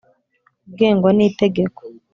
[0.67, 1.81] Ugengwa n itegeko